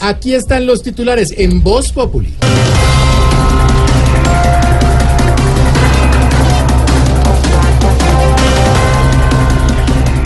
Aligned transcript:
Aquí 0.00 0.34
están 0.34 0.66
los 0.66 0.82
titulares 0.82 1.34
en 1.36 1.62
Voz 1.62 1.92
Populi. 1.92 2.34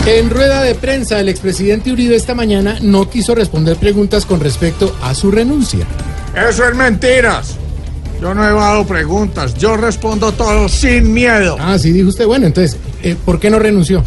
En 0.07 0.29
rueda 0.29 0.61
de 0.63 0.75
prensa, 0.75 1.19
el 1.19 1.31
expresidente 1.31 1.91
Uribe 1.91 2.15
esta 2.15 2.35
mañana 2.35 2.77
no 2.83 3.09
quiso 3.09 3.35
responder 3.35 3.77
preguntas 3.77 4.27
con 4.27 4.39
respecto 4.39 4.95
a 5.03 5.15
su 5.15 5.31
renuncia. 5.31 5.87
Eso 6.49 6.69
es 6.69 6.75
mentiras. 6.77 7.57
Yo 8.21 8.35
no 8.35 8.45
he 8.47 8.53
dado 8.53 8.87
preguntas. 8.87 9.55
Yo 9.55 9.77
respondo 9.77 10.33
todo 10.33 10.69
sin 10.69 11.13
miedo. 11.13 11.57
Ah, 11.59 11.79
sí, 11.79 11.91
dijo 11.91 12.11
usted. 12.11 12.27
Bueno, 12.27 12.47
entonces, 12.47 12.79
eh, 13.03 13.17
¿por 13.25 13.41
qué 13.41 13.49
no 13.51 13.59
renunció? 13.59 14.05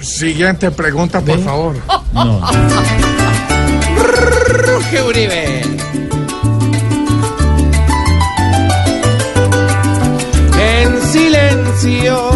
Siguiente 0.00 0.70
pregunta, 0.70 1.20
por 1.20 1.36
Ve. 1.38 1.42
favor. 1.42 1.76
Uribe. 5.02 5.62
En 10.58 11.02
silencio, 11.02 12.30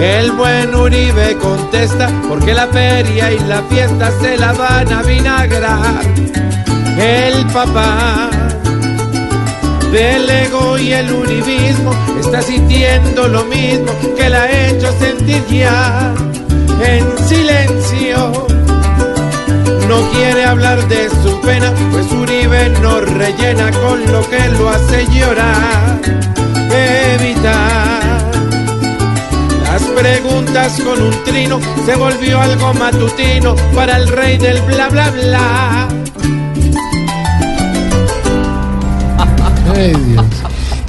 el 0.00 0.32
buen 0.32 0.74
Uribe 0.74 1.36
contesta 1.36 2.10
porque 2.28 2.52
la 2.52 2.66
feria 2.66 3.32
y 3.32 3.38
la 3.40 3.62
fiesta 3.62 4.10
se 4.20 4.36
la 4.36 4.52
van 4.52 4.92
a 4.92 5.02
vinagrar. 5.02 6.04
El 6.98 7.46
papá 7.46 8.28
del 9.92 10.28
ego 10.28 10.78
y 10.78 10.92
el 10.92 11.10
uribismo 11.12 11.92
está 12.20 12.42
sintiendo 12.42 13.28
lo 13.28 13.44
mismo 13.44 13.92
que 14.16 14.28
la 14.28 14.42
ha 14.42 14.68
hecho 14.68 14.92
sentir 15.00 15.42
ya 15.48 16.14
en 16.84 17.28
silencio 17.28 18.49
no 19.90 20.08
quiere 20.12 20.44
hablar 20.44 20.86
de 20.86 21.10
su 21.10 21.40
pena, 21.40 21.74
pues 21.90 22.06
Uribe 22.12 22.68
no 22.80 23.00
rellena 23.00 23.72
con 23.72 24.00
lo 24.12 24.22
que 24.30 24.48
lo 24.50 24.68
hace 24.68 25.04
llorar. 25.06 26.00
Evitar 27.18 28.30
las 29.64 29.82
preguntas 29.82 30.80
con 30.80 31.02
un 31.02 31.24
trino 31.24 31.58
se 31.84 31.96
volvió 31.96 32.40
algo 32.40 32.72
matutino 32.74 33.56
para 33.74 33.96
el 33.96 34.06
rey 34.06 34.38
del 34.38 34.62
bla 34.62 34.88
bla 34.90 35.10
bla. 35.10 35.88
Ay, 39.74 39.92
Dios. 40.06 40.24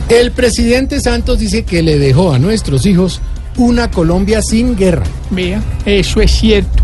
El 0.09 0.31
presidente 0.31 1.01
Santos 1.01 1.39
dice 1.39 1.63
que 1.63 1.81
le 1.81 1.97
dejó 1.97 2.33
a 2.33 2.39
nuestros 2.39 2.85
hijos 2.85 3.19
una 3.57 3.89
Colombia 3.89 4.43
sin 4.43 4.75
guerra. 4.75 5.05
Vea, 5.31 5.59
eso 5.85 6.21
es 6.21 6.29
cierto. 6.29 6.83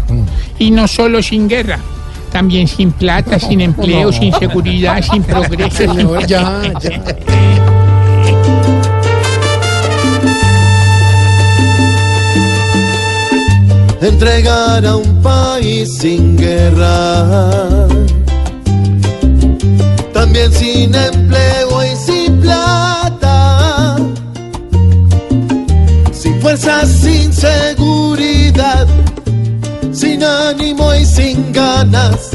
Y 0.58 0.72
no 0.72 0.88
solo 0.88 1.22
sin 1.22 1.48
guerra, 1.48 1.80
también 2.32 2.68
sin 2.68 2.92
plata, 2.92 3.40
sin 3.40 3.62
empleo, 3.62 4.12
sin 4.12 4.34
seguridad, 4.34 5.02
sin 5.12 5.24
progreso. 5.24 5.78
sin 5.78 5.94
Señor, 5.94 6.26
ya, 6.28 6.62
ya. 6.80 7.04
entregar 14.02 14.86
a 14.86 14.96
un 14.96 15.22
país 15.22 15.98
sin 15.98 16.38
guerra, 16.38 17.88
también 20.14 20.52
sin 20.54 20.94
empleo 20.94 21.84
y 21.84 21.96
sin 21.96 22.40
plata, 22.40 23.98
sin 26.12 26.40
fuerza, 26.42 26.86
sin 26.86 27.34
seguridad, 27.34 27.97
sin 29.98 30.24
ánimo 30.24 30.94
y 30.94 31.04
sin 31.06 31.52
ganas, 31.52 32.30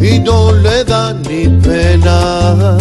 y 0.00 0.18
no 0.18 0.52
le 0.52 0.82
da 0.84 1.14
ni 1.14 1.46
pena. 1.62 2.76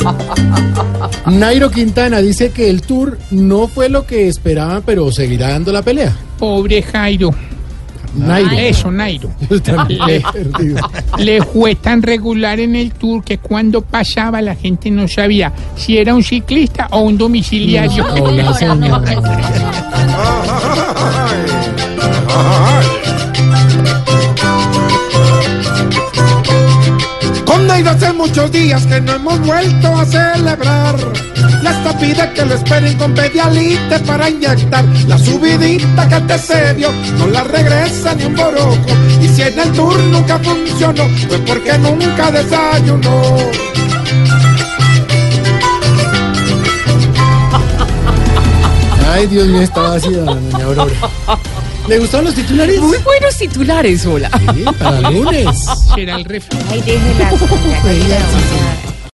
Nairo 1.26 1.70
Quintana 1.70 2.20
dice 2.20 2.50
que 2.50 2.70
el 2.70 2.80
tour 2.80 3.18
no 3.30 3.68
fue 3.68 3.90
lo 3.90 4.06
que 4.06 4.28
esperaban, 4.28 4.82
pero 4.84 5.12
seguirá 5.12 5.50
dando 5.50 5.72
la 5.72 5.82
pelea. 5.82 6.16
Pobre 6.38 6.82
Jairo. 6.82 7.30
Nairo. 8.14 8.50
Eso, 8.56 8.90
Nairo. 8.92 9.30
Yo 9.48 9.60
también 9.62 10.00
he 10.08 10.20
perdido. 10.32 10.90
Le 11.18 11.42
fue 11.42 11.74
tan 11.74 12.02
regular 12.02 12.60
en 12.60 12.76
el 12.76 12.92
tour 12.92 13.22
que 13.24 13.38
cuando 13.38 13.82
pasaba 13.82 14.40
la 14.42 14.54
gente 14.54 14.90
no 14.90 15.08
sabía 15.08 15.52
si 15.76 15.98
era 15.98 16.14
un 16.14 16.22
ciclista 16.22 16.88
o 16.90 17.00
un 17.00 17.16
domiciliario. 17.18 18.06
Hola. 18.06 18.54
Con 27.44 27.66
Nairo 27.66 27.90
hace 27.90 28.12
muchos 28.12 28.50
días 28.52 28.86
que 28.86 29.00
no 29.00 29.12
hemos 29.12 29.40
vuelto 29.40 29.88
a 29.88 30.04
celebrar. 30.04 31.29
Hasta 31.66 31.98
pide 31.98 32.32
que 32.34 32.44
lo 32.44 32.54
esperen 32.54 32.96
con 32.98 33.14
pedialite 33.14 33.98
para 34.06 34.28
inyectar. 34.28 34.84
La 35.06 35.18
subidita 35.18 36.08
que 36.08 36.20
te 36.20 36.38
se 36.38 36.74
dio 36.74 36.90
no 37.18 37.26
la 37.28 37.44
regresa 37.44 38.14
ni 38.14 38.24
un 38.24 38.34
boroco. 38.34 38.90
Y 39.20 39.28
si 39.28 39.42
en 39.42 39.58
el 39.58 39.72
tour 39.72 39.98
nunca 40.04 40.38
funcionó, 40.38 41.08
fue 41.28 41.38
porque 41.38 41.78
nunca 41.78 42.30
desayunó. 42.30 43.36
Ay, 49.12 49.26
Dios 49.26 49.46
mío, 49.48 49.60
estaba 49.62 49.94
así, 49.94 50.10
doña 50.10 50.64
Aurora. 50.64 50.92
¿Le 51.88 51.98
gustaron 51.98 52.26
los 52.26 52.34
titulares? 52.34 52.80
Muy 52.80 52.98
buenos 52.98 53.36
titulares, 53.36 54.06
hola. 54.06 54.30
Sí, 54.54 54.64
para 54.78 55.10
lunes. 55.10 55.66
Será 55.94 56.16
el 56.16 56.24
refrán. 56.24 56.62
Ay, 56.70 56.80
déjela. 56.82 57.30
Sí. 57.30 58.99